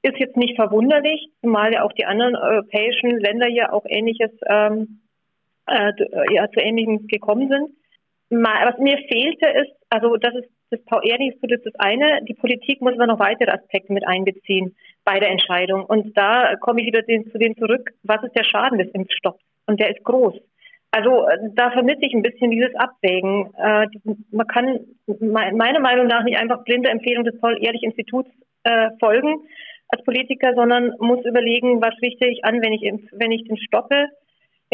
ist 0.04 0.20
jetzt 0.20 0.36
nicht 0.36 0.56
verwunderlich, 0.56 1.30
zumal 1.42 1.74
ja 1.74 1.84
auch 1.84 1.94
die 1.94 2.06
anderen 2.06 2.36
europäischen 2.36 3.18
Länder 3.18 3.48
ja 3.48 3.72
auch 3.72 3.86
ähnliches 3.88 4.32
ähm, 4.50 5.00
äh, 5.66 5.94
ja, 6.34 6.50
zu 6.52 6.60
ähnlichem 6.60 7.08
gekommen 7.08 7.48
sind. 7.50 7.70
Was 8.30 8.78
mir 8.80 8.98
fehlte 9.10 9.48
ist, 9.48 9.72
also 9.90 10.18
das 10.18 10.36
ist 10.36 10.50
das 10.74 10.82
VR-Institut 10.90 11.52
ist 11.52 11.66
das 11.66 11.76
eine. 11.76 12.22
Die 12.28 12.34
Politik 12.34 12.82
muss 12.82 12.94
aber 12.94 13.08
noch 13.08 13.20
weitere 13.20 13.52
Aspekte 13.52 13.94
mit 13.94 14.08
einbeziehen 14.08 14.76
bei 15.06 15.20
der 15.20 15.30
Entscheidung. 15.30 15.86
Und 15.86 16.18
da 16.18 16.56
komme 16.58 16.82
ich 16.82 16.88
wieder 16.88 17.06
zu 17.06 17.38
dem 17.38 17.58
zurück, 17.58 17.92
was 18.04 18.24
ist 18.24 18.36
der 18.36 18.44
Schaden 18.44 18.80
des 18.80 18.90
Impfstoffs? 18.90 19.44
Und 19.68 19.80
der 19.80 19.92
ist 19.92 20.04
groß. 20.04 20.36
Also 20.92 21.28
äh, 21.28 21.38
da 21.56 21.72
vermisse 21.72 22.06
ich 22.06 22.14
ein 22.14 22.22
bisschen 22.22 22.52
dieses 22.52 22.74
Abwägen. 22.76 23.54
Äh, 23.58 23.88
man 24.32 24.48
kann 24.48 24.80
meiner 25.20 25.80
Meinung 25.80 26.08
nach 26.08 26.24
nicht 26.24 26.38
einfach 26.38 26.64
blinde 26.64 26.90
Empfehlungen 26.90 27.32
des 27.32 27.40
Paul-Ehrlich-Instituts 27.40 28.30
äh, 28.64 28.90
folgen, 29.00 29.42
als 29.90 30.04
Politiker, 30.04 30.54
sondern 30.56 30.94
muss 31.00 31.26
überlegen, 31.26 31.82
was 31.82 31.94
richte 32.02 32.28
ich 32.28 32.46
an, 32.46 32.62
wenn 32.62 32.74
ich, 32.74 32.82
wenn 33.12 33.32
ich 33.32 33.44
den 33.46 33.58
stoppe, 33.58 34.08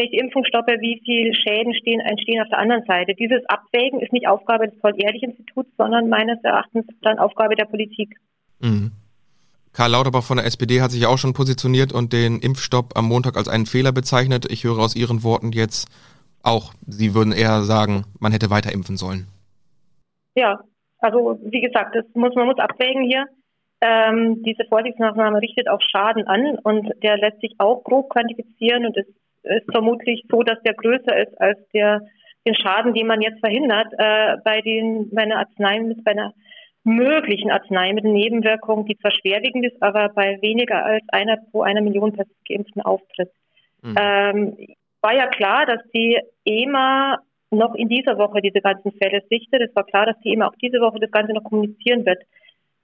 Impfung 0.08 0.44
stoppe, 0.44 0.76
wie 0.80 1.00
viele 1.04 1.34
Schäden 1.34 1.74
stehen, 1.74 2.00
entstehen 2.00 2.40
auf 2.40 2.48
der 2.48 2.58
anderen 2.58 2.84
Seite. 2.84 3.14
Dieses 3.14 3.44
Abwägen 3.48 4.00
ist 4.00 4.12
nicht 4.12 4.28
Aufgabe 4.28 4.68
des 4.68 4.78
Paul-Ehrlich-Instituts, 4.80 5.70
sondern 5.76 6.08
meines 6.08 6.42
Erachtens 6.42 6.86
dann 7.02 7.18
Aufgabe 7.18 7.54
der 7.54 7.66
Politik. 7.66 8.16
Mhm. 8.60 8.92
Karl 9.72 9.92
Lauterbach 9.92 10.24
von 10.24 10.36
der 10.36 10.46
SPD 10.46 10.80
hat 10.80 10.90
sich 10.90 11.06
auch 11.06 11.18
schon 11.18 11.32
positioniert 11.32 11.92
und 11.92 12.12
den 12.12 12.40
Impfstopp 12.40 12.96
am 12.96 13.06
Montag 13.06 13.36
als 13.36 13.48
einen 13.48 13.66
Fehler 13.66 13.92
bezeichnet. 13.92 14.50
Ich 14.50 14.64
höre 14.64 14.78
aus 14.78 14.96
Ihren 14.96 15.22
Worten 15.22 15.52
jetzt 15.52 15.88
auch, 16.42 16.72
Sie 16.86 17.14
würden 17.14 17.32
eher 17.32 17.62
sagen, 17.62 18.04
man 18.18 18.32
hätte 18.32 18.50
weiter 18.50 18.72
impfen 18.72 18.96
sollen. 18.96 19.26
Ja, 20.34 20.60
also 20.98 21.38
wie 21.44 21.60
gesagt, 21.60 21.94
das 21.94 22.04
muss, 22.14 22.34
man 22.34 22.46
muss 22.46 22.58
abwägen 22.58 23.04
hier. 23.04 23.26
Ähm, 23.80 24.42
diese 24.42 24.64
Vorsichtsmaßnahme 24.68 25.40
richtet 25.40 25.68
auch 25.68 25.80
Schaden 25.80 26.26
an 26.26 26.58
und 26.62 26.90
der 27.02 27.16
lässt 27.16 27.40
sich 27.40 27.54
auch 27.58 27.82
grob 27.82 28.10
quantifizieren 28.10 28.84
und 28.86 28.96
es 28.96 29.06
ist 29.42 29.70
vermutlich 29.70 30.24
so, 30.30 30.42
dass 30.42 30.60
der 30.62 30.74
größer 30.74 31.16
ist 31.16 31.40
als 31.40 31.58
der 31.72 32.02
den 32.46 32.54
Schaden, 32.54 32.94
den 32.94 33.06
man 33.06 33.20
jetzt 33.20 33.40
verhindert 33.40 33.92
äh, 33.98 34.36
bei 34.44 34.60
den 34.62 35.10
bei 35.10 35.22
einer 35.22 35.38
Arzneimittel, 35.38 36.02
bei 36.02 36.12
einer 36.12 36.32
möglichen 36.84 37.50
Arzneimittelnebenwirkung, 37.50 38.86
die 38.86 38.96
zwar 38.96 39.10
schwerwiegend 39.10 39.66
ist, 39.66 39.82
aber 39.82 40.08
bei 40.08 40.38
weniger 40.40 40.84
als 40.84 41.04
einer 41.08 41.36
pro 41.50 41.62
einer 41.62 41.82
Million 41.82 42.16
Geimpften 42.48 42.82
auftritt. 42.82 43.30
Mhm. 43.82 43.94
Ähm, 43.98 44.56
war 45.02 45.14
ja 45.14 45.26
klar, 45.26 45.66
dass 45.66 45.80
die 45.94 46.18
EMA 46.44 47.18
noch 47.50 47.74
in 47.74 47.88
dieser 47.88 48.16
Woche 48.18 48.40
diese 48.40 48.60
ganzen 48.60 48.92
Fälle 48.92 49.22
sichtet. 49.28 49.60
Es 49.62 49.74
war 49.74 49.84
klar, 49.84 50.06
dass 50.06 50.18
die 50.20 50.32
EMA 50.32 50.48
auch 50.48 50.54
diese 50.62 50.80
Woche 50.80 51.00
das 51.00 51.10
Ganze 51.10 51.32
noch 51.32 51.44
kommunizieren 51.44 52.06
wird. 52.06 52.22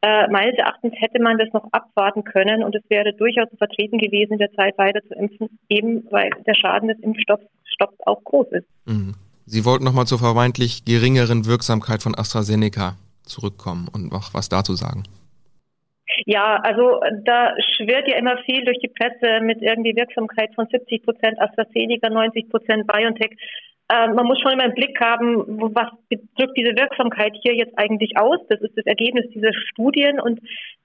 Äh, 0.07 0.31
meines 0.31 0.57
Erachtens 0.57 0.93
hätte 0.99 1.21
man 1.21 1.37
das 1.37 1.49
noch 1.53 1.67
abwarten 1.73 2.23
können 2.23 2.63
und 2.63 2.77
es 2.77 2.83
wäre 2.89 3.13
durchaus 3.13 3.49
vertreten 3.59 3.99
gewesen, 3.99 4.35
in 4.35 4.39
der 4.39 4.53
Zeit 4.53 4.79
weiter 4.79 5.01
zu 5.03 5.15
impfen, 5.15 5.59
eben 5.69 6.07
weil 6.13 6.31
der 6.47 6.55
Schaden 6.55 6.89
des 6.89 7.01
Impfstoffs 7.01 7.43
auch 8.05 8.23
groß 8.23 8.47
ist. 8.53 8.67
Mhm. 8.85 9.15
Sie 9.47 9.65
wollten 9.65 9.83
noch 9.83 9.95
mal 9.95 10.07
zur 10.07 10.21
vermeintlich 10.21 10.85
geringeren 10.85 11.45
Wirksamkeit 11.45 12.05
von 12.05 12.15
AstraZeneca 12.15 12.95
zurückkommen 13.25 13.89
und 13.93 14.13
noch 14.13 14.33
was 14.33 14.49
dazu 14.49 14.75
sagen. 14.75 15.03
Ja, 16.25 16.57
also 16.57 17.01
da 17.25 17.55
schwirrt 17.77 18.09
ja 18.09 18.17
immer 18.17 18.39
viel 18.45 18.65
durch 18.65 18.79
die 18.79 18.89
Presse 18.89 19.41
mit 19.43 19.61
irgendwie 19.61 19.95
Wirksamkeit 19.95 20.55
von 20.55 20.67
70 20.67 21.03
Prozent 21.05 21.41
AstraZeneca, 21.41 22.09
90 22.09 22.49
Prozent 22.49 22.87
BioNTech. 22.87 23.37
Äh, 23.89 24.09
man 24.09 24.27
muss 24.27 24.41
schon 24.41 24.53
immer 24.53 24.65
im 24.65 24.75
Blick 24.75 24.99
haben, 25.01 25.45
was 25.75 25.89
drückt 26.37 26.57
diese 26.57 26.77
Wirksamkeit 26.77 27.37
hier 27.43 27.55
jetzt 27.55 27.79
eigentlich 27.79 28.17
aus. 28.17 28.39
Das 28.49 28.61
ist 28.61 28.77
das 28.77 28.87
Ergebnis 28.87 29.27
dieser 29.31 29.53
Studien 29.53 30.21
und 30.21 30.41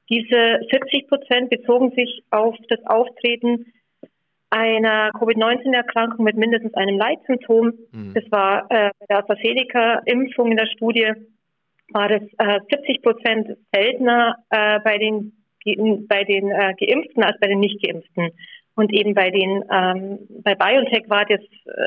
diese 0.10 0.60
70 0.70 1.08
Prozent 1.08 1.50
bezogen 1.50 1.92
sich 1.92 2.22
auf 2.32 2.56
das 2.68 2.86
Auftreten 2.86 3.66
einer 4.50 5.12
Covid-19-Erkrankung 5.14 6.26
mit 6.26 6.36
mindestens 6.36 6.74
einem 6.74 6.98
Leitsymptom. 6.98 7.74
Mhm. 7.92 8.14
Das 8.14 8.30
war 8.30 8.66
äh, 8.70 8.92
bei 9.00 9.06
der 9.10 9.20
AstraZeneca-Impfung 9.20 10.52
in 10.52 10.58
der 10.58 10.68
Studie 10.68 11.14
war 11.94 12.10
das 12.10 12.22
äh, 12.38 12.60
70 12.70 13.02
Prozent 13.02 13.58
seltener 13.74 14.36
äh, 14.50 14.80
bei 14.84 14.98
den 14.98 15.34
bei 16.08 16.24
den 16.24 16.50
äh, 16.50 16.74
Geimpften 16.80 17.24
als 17.24 17.40
bei 17.40 17.48
den 17.48 17.60
Nicht-Geimpften. 17.60 18.32
Und 18.76 18.92
eben 18.94 19.14
bei 19.14 19.30
den 19.30 19.64
ähm, 19.72 20.20
bei 20.44 20.56
BioNTech 20.56 21.08
war 21.08 21.26
das 21.26 21.42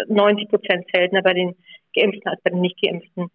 90 0.09 0.45
äh, 0.45 0.49
Prozent 0.49 0.85
seltener 0.95 1.23
bei 1.23 1.35
den 1.35 1.57
Geimpften 1.95 2.31
als 2.31 2.41
bei 2.43 2.51
den 2.51 2.61
Nicht-Geimpften. 2.61 3.31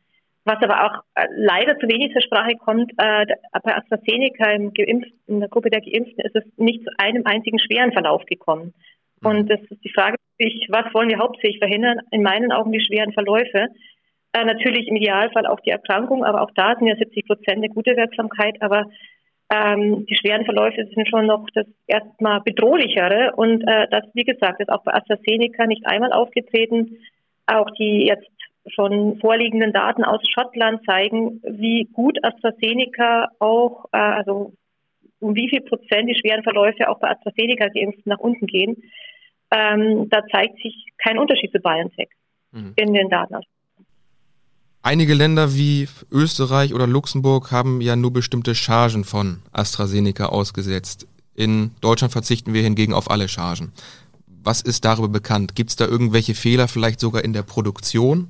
Was 0.45 0.63
aber 0.63 0.85
auch 0.85 1.03
äh, 1.15 1.27
leider 1.35 1.77
zu 1.77 1.87
wenig 1.87 2.13
zur 2.13 2.21
Sprache 2.21 2.55
kommt, 2.55 2.91
äh, 2.97 3.25
bei 3.63 3.75
AstraZeneca 3.75 4.51
im 4.51 4.73
Geimpften, 4.73 5.19
in 5.27 5.39
der 5.41 5.49
Gruppe 5.49 5.69
der 5.69 5.81
Geimpften 5.81 6.23
ist 6.23 6.35
es 6.35 6.43
nicht 6.57 6.83
zu 6.83 6.89
einem 6.97 7.25
einzigen 7.25 7.59
schweren 7.59 7.91
Verlauf 7.91 8.25
gekommen. 8.25 8.73
Mhm. 9.21 9.29
Und 9.29 9.49
das 9.49 9.59
ist 9.69 9.83
die 9.83 9.91
Frage, 9.93 10.15
was 10.69 10.93
wollen 10.93 11.09
wir 11.09 11.19
hauptsächlich 11.19 11.59
verhindern? 11.59 11.99
In 12.11 12.23
meinen 12.23 12.51
Augen 12.51 12.71
die 12.71 12.79
schweren 12.79 13.11
Verläufe. 13.11 13.67
Äh, 14.31 14.45
natürlich 14.45 14.87
im 14.87 14.95
Idealfall 14.95 15.47
auch 15.47 15.59
die 15.61 15.71
Erkrankung, 15.71 16.23
aber 16.23 16.41
auch 16.41 16.51
da 16.53 16.75
sind 16.75 16.87
ja 16.87 16.95
70 16.95 17.25
Prozent 17.25 17.57
eine 17.57 17.69
gute 17.69 17.97
Wirksamkeit. 17.97 18.61
Aber 18.61 18.85
ähm, 19.51 20.05
die 20.05 20.15
schweren 20.15 20.45
Verläufe 20.45 20.85
sind 20.93 21.09
schon 21.09 21.25
noch 21.25 21.47
das 21.55 21.65
erstmal 21.87 22.41
bedrohlichere. 22.41 23.33
Und 23.35 23.63
äh, 23.63 23.87
das, 23.89 24.03
wie 24.13 24.23
gesagt, 24.23 24.59
ist 24.59 24.69
auch 24.69 24.83
bei 24.83 24.93
AstraZeneca 24.93 25.65
nicht 25.65 25.85
einmal 25.87 26.13
aufgetreten. 26.13 26.97
Auch 27.47 27.71
die 27.71 28.05
jetzt 28.05 28.29
schon 28.67 29.17
vorliegenden 29.19 29.73
Daten 29.73 30.03
aus 30.03 30.21
Schottland 30.29 30.85
zeigen, 30.85 31.41
wie 31.43 31.85
gut 31.91 32.23
AstraZeneca 32.23 33.29
auch, 33.39 33.85
äh, 33.91 33.97
also 33.97 34.53
um 35.19 35.35
wie 35.35 35.49
viel 35.49 35.61
Prozent 35.61 36.07
die 36.07 36.15
schweren 36.15 36.43
Verläufe 36.43 36.87
auch 36.87 36.99
bei 36.99 37.09
AstraZeneca 37.09 37.69
geimpft 37.69 38.05
nach 38.05 38.19
unten 38.19 38.45
gehen. 38.45 38.83
Ähm, 39.49 40.07
da 40.09 40.21
zeigt 40.27 40.57
sich 40.61 40.85
kein 40.99 41.17
Unterschied 41.17 41.51
zu 41.51 41.59
BioNTech 41.59 42.09
mhm. 42.51 42.73
in 42.75 42.93
den 42.93 43.09
Daten 43.09 43.33
aus 43.33 43.45
Einige 44.81 45.13
Länder 45.13 45.53
wie 45.55 45.87
Österreich 46.09 46.73
oder 46.73 46.87
Luxemburg 46.87 47.51
haben 47.51 47.81
ja 47.81 47.97
nur 47.97 48.13
bestimmte 48.13 48.55
Chargen 48.55 49.03
von 49.03 49.39
AstraZeneca 49.51 50.27
ausgesetzt. 50.27 51.05
In 51.35 51.71
Deutschland 51.81 52.13
verzichten 52.13 52.53
wir 52.53 52.61
hingegen 52.61 52.93
auf 52.93 53.11
alle 53.11 53.27
Chargen. 53.27 53.73
Was 54.41 54.61
ist 54.61 54.85
darüber 54.85 55.09
bekannt? 55.09 55.53
Gibt 55.53 55.71
es 55.71 55.75
da 55.75 55.85
irgendwelche 55.85 56.33
Fehler, 56.33 56.69
vielleicht 56.69 57.01
sogar 57.01 57.25
in 57.25 57.33
der 57.33 57.43
Produktion, 57.43 58.29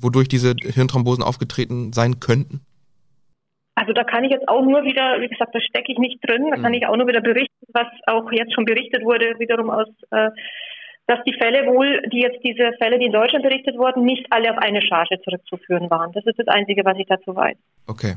wodurch 0.00 0.26
diese 0.26 0.54
Hirnthrombosen 0.60 1.22
aufgetreten 1.22 1.92
sein 1.92 2.18
könnten? 2.18 2.60
Also 3.76 3.92
da 3.92 4.02
kann 4.02 4.24
ich 4.24 4.32
jetzt 4.32 4.48
auch 4.48 4.64
nur 4.64 4.82
wieder, 4.82 5.20
wie 5.20 5.28
gesagt, 5.28 5.54
da 5.54 5.60
stecke 5.60 5.92
ich 5.92 5.98
nicht 5.98 6.18
drin, 6.26 6.50
da 6.50 6.56
kann 6.56 6.72
mhm. 6.72 6.78
ich 6.78 6.86
auch 6.86 6.96
nur 6.96 7.06
wieder 7.06 7.20
berichten, 7.20 7.66
was 7.72 7.86
auch 8.06 8.30
jetzt 8.32 8.54
schon 8.54 8.64
berichtet 8.64 9.04
wurde, 9.04 9.38
wiederum 9.38 9.70
aus 9.70 9.88
äh, 10.10 10.30
dass 11.10 11.18
die 11.26 11.34
Fälle 11.34 11.66
wohl, 11.66 12.02
die 12.12 12.20
jetzt 12.20 12.38
diese 12.44 12.70
Fälle, 12.78 12.96
die 13.00 13.06
in 13.06 13.12
Deutschland 13.12 13.42
berichtet 13.42 13.76
wurden, 13.76 14.04
nicht 14.04 14.26
alle 14.30 14.52
auf 14.52 14.58
eine 14.58 14.80
Charge 14.80 15.20
zurückzuführen 15.24 15.90
waren. 15.90 16.12
Das 16.12 16.24
ist 16.24 16.38
das 16.38 16.46
Einzige, 16.46 16.84
was 16.84 16.96
ich 16.98 17.06
dazu 17.08 17.34
weiß. 17.34 17.56
Okay. 17.88 18.14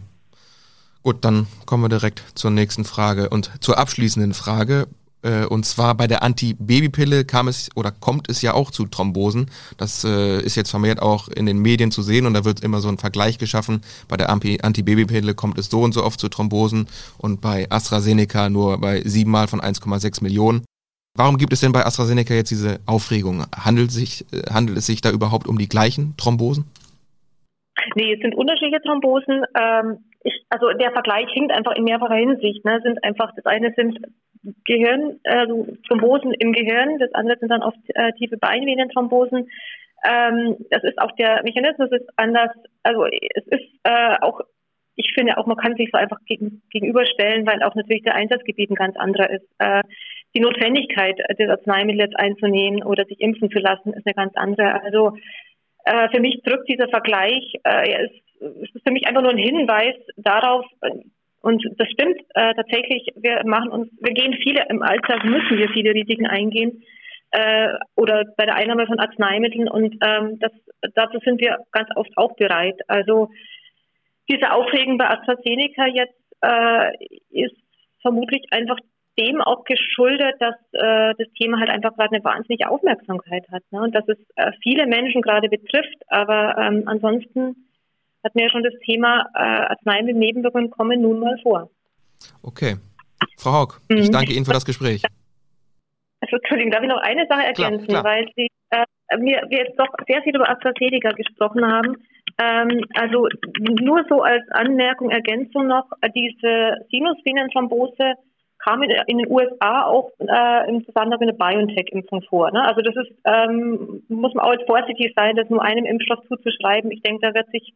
Gut, 1.01 1.25
dann 1.25 1.47
kommen 1.65 1.83
wir 1.83 1.89
direkt 1.89 2.19
zur 2.37 2.51
nächsten 2.51 2.85
Frage 2.85 3.29
und 3.29 3.51
zur 3.63 3.79
abschließenden 3.79 4.33
Frage. 4.33 4.85
Äh, 5.23 5.45
und 5.45 5.65
zwar 5.65 5.95
bei 5.95 6.05
der 6.05 6.21
Antibabypille 6.21 7.25
kam 7.25 7.47
es 7.47 7.69
oder 7.75 7.91
kommt 7.91 8.29
es 8.29 8.43
ja 8.43 8.53
auch 8.53 8.69
zu 8.69 8.85
Thrombosen. 8.85 9.49
Das 9.77 10.03
äh, 10.03 10.39
ist 10.41 10.55
jetzt 10.55 10.69
vermehrt 10.69 11.01
auch 11.01 11.29
in 11.29 11.47
den 11.47 11.57
Medien 11.57 11.89
zu 11.89 12.03
sehen 12.03 12.27
und 12.27 12.35
da 12.35 12.45
wird 12.45 12.59
immer 12.59 12.79
so 12.79 12.89
ein 12.89 12.99
Vergleich 12.99 13.39
geschaffen. 13.39 13.81
Bei 14.07 14.17
der 14.17 14.29
Antibabypille 14.29 15.33
kommt 15.33 15.57
es 15.57 15.67
so 15.67 15.81
und 15.81 15.93
so 15.93 16.03
oft 16.03 16.19
zu 16.19 16.29
Thrombosen 16.29 16.87
und 17.17 17.41
bei 17.41 17.65
AstraZeneca 17.71 18.49
nur 18.49 18.77
bei 18.79 19.01
siebenmal 19.01 19.47
von 19.47 19.61
1,6 19.61 20.21
Millionen. 20.21 20.63
Warum 21.15 21.37
gibt 21.37 21.53
es 21.53 21.61
denn 21.61 21.71
bei 21.71 21.85
AstraZeneca 21.85 22.33
jetzt 22.33 22.49
diese 22.49 22.79
Aufregung? 22.87 23.45
Handelt, 23.55 23.91
sich, 23.91 24.25
äh, 24.33 24.49
handelt 24.51 24.77
es 24.79 24.87
sich 24.87 25.01
da 25.01 25.11
überhaupt 25.11 25.47
um 25.47 25.59
die 25.59 25.69
gleichen 25.69 26.17
Thrombosen? 26.17 26.65
Nee, 27.95 28.13
es 28.13 28.19
sind 28.19 28.33
unterschiedliche 28.33 28.81
Thrombosen. 28.81 29.45
Ähm, 29.53 30.05
ich, 30.23 30.33
also 30.49 30.73
der 30.73 30.91
Vergleich 30.91 31.29
hinkt 31.31 31.51
einfach 31.51 31.75
in 31.75 31.83
mehrfacher 31.83 32.15
Hinsicht. 32.15 32.65
Ne? 32.65 32.79
Sind 32.83 33.03
einfach, 33.03 33.31
das 33.35 33.45
eine 33.45 33.73
sind 33.75 33.99
Gehirn, 34.65 35.19
also 35.23 35.67
Thrombosen 35.87 36.33
im 36.33 36.51
Gehirn, 36.51 36.97
das 36.99 37.13
andere 37.13 37.37
sind 37.39 37.49
dann 37.49 37.63
oft 37.63 37.77
äh, 37.89 38.11
tiefe 38.13 38.37
Beinvenenthrombosen. 38.37 39.49
Ähm, 40.05 40.57
das 40.69 40.83
ist 40.83 40.99
auch 40.99 41.11
der 41.11 41.43
Mechanismus 41.43 41.91
ist 41.91 42.09
anders. 42.17 42.51
Also 42.81 43.05
es 43.05 43.47
ist 43.47 43.69
äh, 43.83 44.15
auch, 44.21 44.41
ich 44.95 45.13
finde 45.13 45.37
auch, 45.37 45.45
man 45.45 45.57
kann 45.57 45.75
sich 45.75 45.89
so 45.91 45.97
einfach 45.97 46.19
gegen, 46.25 46.61
gegenüberstellen, 46.71 47.45
weil 47.45 47.63
auch 47.63 47.75
natürlich 47.75 48.03
der 48.03 48.15
Einsatzgebiet 48.15 48.71
ein 48.71 48.75
ganz 48.75 48.97
anderer 48.97 49.29
ist. 49.29 49.47
Äh, 49.59 49.83
die 50.35 50.39
Notwendigkeit, 50.39 51.19
das 51.37 51.49
Arzneimittel 51.49 52.01
jetzt 52.01 52.17
einzunehmen 52.17 52.83
oder 52.83 53.05
sich 53.05 53.19
impfen 53.21 53.51
zu 53.51 53.59
lassen, 53.59 53.93
ist 53.93 54.05
eine 54.05 54.15
ganz 54.15 54.33
andere. 54.35 54.81
Also 54.81 55.17
äh, 55.85 56.09
für 56.09 56.21
mich 56.21 56.41
drückt 56.43 56.69
dieser 56.69 56.87
Vergleich, 56.89 57.53
äh, 57.63 58.05
ist, 58.05 58.73
ist 58.73 58.83
für 58.85 58.91
mich 58.91 59.05
einfach 59.07 59.21
nur 59.21 59.31
ein 59.31 59.37
Hinweis 59.37 59.95
darauf, 60.17 60.65
äh, 60.81 60.91
und 61.41 61.61
das 61.77 61.89
stimmt 61.89 62.21
äh, 62.35 62.53
tatsächlich, 62.55 63.09
wir 63.15 63.41
machen 63.45 63.69
uns, 63.69 63.89
wir 63.99 64.13
gehen 64.13 64.33
viele 64.41 64.65
im 64.69 64.81
Alltag, 64.81 65.25
müssen 65.25 65.57
wir 65.57 65.69
viele 65.69 65.93
Risiken 65.93 66.25
eingehen 66.25 66.83
äh, 67.31 67.73
oder 67.97 68.23
bei 68.37 68.45
der 68.45 68.55
Einnahme 68.55 68.87
von 68.87 68.99
Arzneimitteln 68.99 69.67
und 69.67 69.97
ähm, 70.01 70.39
das, 70.39 70.51
dazu 70.95 71.19
sind 71.25 71.41
wir 71.41 71.57
ganz 71.73 71.89
oft 71.97 72.11
auch 72.15 72.33
bereit. 72.37 72.79
Also 72.87 73.29
diese 74.29 74.53
Aufregung 74.53 74.97
bei 74.97 75.09
AstraZeneca 75.09 75.87
jetzt 75.87 76.15
äh, 76.41 76.93
ist 77.29 77.57
vermutlich 78.01 78.43
einfach 78.51 78.77
dem 79.17 79.41
auch 79.41 79.63
geschuldet, 79.63 80.35
dass 80.39 80.55
äh, 80.73 81.13
das 81.17 81.27
Thema 81.37 81.59
halt 81.59 81.69
einfach 81.69 81.95
gerade 81.95 82.15
eine 82.15 82.23
wahnsinnige 82.23 82.69
Aufmerksamkeit 82.69 83.45
hat 83.51 83.63
ne? 83.71 83.81
und 83.81 83.93
dass 83.93 84.07
es 84.07 84.17
äh, 84.35 84.51
viele 84.61 84.87
Menschen 84.87 85.21
gerade 85.21 85.49
betrifft. 85.49 85.97
Aber 86.07 86.57
ähm, 86.57 86.83
ansonsten 86.87 87.67
hat 88.23 88.35
mir 88.35 88.43
ja 88.43 88.49
schon 88.49 88.63
das 88.63 88.73
Thema 88.85 89.27
äh, 89.35 89.39
Arzneimittel-Nebenwirkungen 89.39 90.71
kommen 90.71 91.01
nun 91.01 91.19
mal 91.19 91.37
vor. 91.43 91.69
Okay. 92.41 92.75
Frau 93.37 93.51
Haug, 93.51 93.81
mhm. 93.89 93.97
ich 93.97 94.11
danke 94.11 94.33
Ihnen 94.33 94.45
für 94.45 94.53
das 94.53 94.65
Gespräch. 94.65 95.03
Also, 96.21 96.37
Entschuldigung, 96.37 96.71
darf 96.71 96.83
ich 96.83 96.89
noch 96.89 97.01
eine 97.01 97.27
Sache 97.27 97.43
ergänzen, 97.43 97.87
klar, 97.87 98.01
klar. 98.01 98.15
weil 98.15 98.27
Sie, 98.35 98.47
äh, 98.69 98.85
wir, 99.19 99.43
wir 99.49 99.57
jetzt 99.59 99.77
doch 99.77 99.89
sehr 100.07 100.21
viel 100.23 100.35
über 100.35 100.49
AstraZeneca 100.49 101.11
gesprochen 101.11 101.65
haben. 101.65 101.97
Ähm, 102.41 102.85
also 102.95 103.27
nur 103.59 104.05
so 104.09 104.21
als 104.21 104.43
Anmerkung, 104.51 105.11
Ergänzung 105.11 105.67
noch, 105.67 105.85
diese 106.15 106.77
Sinusvenenthrombose 106.89 108.15
kam 108.63 108.81
in, 108.83 108.91
in 109.07 109.17
den 109.17 109.31
USA 109.31 109.85
auch 109.85 110.11
äh, 110.19 110.69
im 110.69 110.85
Zusammenhang 110.85 111.19
mit 111.19 111.29
einer 111.29 111.37
BioNTech-Impfung 111.37 112.21
vor. 112.23 112.51
Ne? 112.51 112.63
Also 112.63 112.81
das 112.81 112.95
ist, 112.95 113.11
ähm, 113.25 114.03
muss 114.07 114.33
man 114.33 114.45
auch 114.45 114.53
jetzt 114.53 114.67
vorsichtig 114.67 115.13
sein, 115.15 115.35
das 115.35 115.49
nur 115.49 115.61
einem 115.61 115.85
Impfstoff 115.85 116.19
zuzuschreiben. 116.27 116.91
Ich 116.91 117.01
denke, 117.01 117.27
da 117.27 117.33
wird 117.33 117.49
sich 117.51 117.73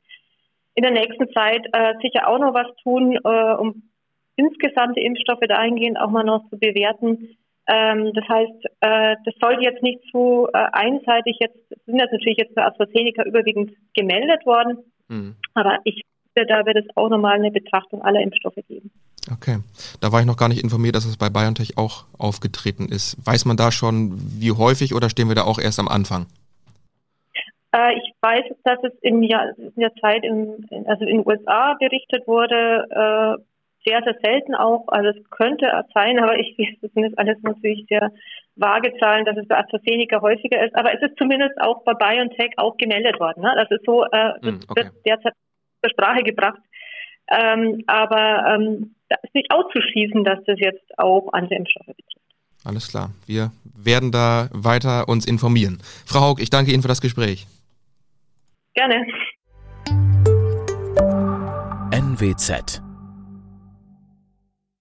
in 0.76 0.84
der 0.84 0.92
nächsten 0.92 1.32
Zeit 1.34 1.66
äh, 1.74 1.96
sicher 2.02 2.28
auch 2.28 2.40
noch 2.40 2.54
was 2.54 2.68
tun, 2.84 3.18
äh, 3.24 3.54
um 3.56 3.84
insgesamt 4.36 4.96
die 4.96 5.06
Impfstoffe 5.06 5.46
dahingehend 5.48 6.00
auch 6.00 6.10
mal 6.10 6.24
noch 6.24 6.48
zu 6.50 6.58
bewerten. 6.58 7.36
Ähm, 7.68 8.14
das 8.14 8.28
heißt, 8.30 8.66
äh, 8.82 9.16
das 9.26 9.34
sollte 9.42 9.64
jetzt 9.64 9.84
nicht 9.84 10.00
zu 10.12 10.48
äh, 10.54 10.68
einseitig 10.72 11.38
jetzt, 11.40 11.58
sind 11.86 12.00
jetzt 12.00 12.14
natürlich 12.14 12.38
jetzt 12.38 12.54
für 12.54 12.64
AstraZeneca 12.64 13.24
überwiegend 13.24 13.72
gemeldet 13.94 14.46
worden, 14.46 14.78
mhm. 15.10 15.36
aber 15.54 15.80
ich 15.84 16.02
da 16.46 16.64
wird 16.68 16.78
es 16.78 16.86
auch 16.96 17.10
nochmal 17.10 17.34
eine 17.34 17.50
Betrachtung 17.50 18.04
aller 18.04 18.22
Impfstoffe 18.22 18.60
geben. 18.68 18.92
Okay, 19.32 19.58
da 20.00 20.12
war 20.12 20.22
ich 20.22 20.26
noch 20.26 20.38
gar 20.38 20.48
nicht 20.48 20.64
informiert, 20.64 20.96
dass 20.96 21.06
es 21.06 21.18
bei 21.18 21.30
BioNTech 21.30 21.78
auch 21.78 22.06
aufgetreten 22.18 22.88
ist. 22.88 23.18
Weiß 23.26 23.46
man 23.46 23.58
da 23.58 23.72
schon, 23.72 24.14
wie 24.40 24.52
häufig 24.52 24.96
oder 24.96 25.10
stehen 25.10 25.28
wir 25.28 25.36
da 25.36 25.44
auch 25.44 25.60
erst 25.60 25.80
am 25.80 25.88
Anfang? 25.88 26.28
Äh, 27.74 27.98
ich 27.98 28.14
weiß, 28.22 28.46
dass 28.64 28.80
es 28.84 28.94
in, 29.02 29.24
Jahr, 29.24 29.50
in 29.58 29.74
der 29.76 29.94
Zeit, 29.96 30.24
in, 30.24 30.66
also 30.88 31.06
in 31.06 31.18
den 31.18 31.28
USA 31.28 31.76
berichtet 31.80 32.26
wurde, 32.28 32.88
äh, 32.90 33.44
sehr, 33.86 34.02
sehr 34.04 34.18
selten 34.24 34.56
auch. 34.56 34.88
Also 34.88 35.10
es 35.10 35.30
könnte 35.30 35.72
sein, 35.94 36.20
aber 36.20 36.38
ich, 36.40 36.56
das 36.82 36.92
sind 36.92 37.04
jetzt 37.04 37.20
alles 37.20 37.38
natürlich 37.42 37.86
sehr 37.88 38.12
vage 38.56 38.94
Zahlen, 39.00 39.26
dass 39.26 39.38
es 39.38 39.48
bei 39.48 39.58
AstraZeneca 39.58 40.22
häufiger 40.22 40.66
ist. 40.66 40.76
Aber 40.76 40.94
es 40.94 41.02
ist 41.02 41.18
zumindest 41.18 41.60
auch 41.62 41.84
bei 41.84 41.94
BioNTech 41.94 42.58
auch 42.58 42.78
gemeldet 42.78 43.20
worden. 43.20 43.42
Ne? 43.42 43.52
Also 43.52 43.76
so, 43.86 44.04
äh, 44.06 44.10
das 44.12 44.42
hm, 44.42 44.60
okay. 44.68 44.84
wird 44.84 45.06
derzeit 45.06 45.34
zur 45.82 45.92
Sprache 45.92 46.24
gebracht. 46.24 46.60
Ähm, 47.30 47.84
aber 47.88 48.56
ähm, 48.56 48.96
da 49.10 49.18
ist 49.24 49.36
nicht 49.36 49.52
auszuschließen, 49.52 50.24
dass 50.24 50.40
das 50.46 50.60
jetzt 50.60 50.98
auch 50.98 51.32
andere 51.34 51.56
Impfstoffe 51.56 51.88
betrifft. 51.88 52.18
Alles 52.64 52.90
klar. 52.90 53.12
Wir 53.26 53.52
werden 53.76 54.12
da 54.12 54.50
weiter 54.52 55.08
uns 55.08 55.26
informieren. 55.26 55.80
Frau 56.06 56.22
Haug, 56.22 56.42
ich 56.42 56.50
danke 56.50 56.72
Ihnen 56.72 56.82
für 56.82 56.88
das 56.88 57.02
Gespräch. 57.02 57.48
Gerne. 58.74 59.06
NWZ 61.92 62.87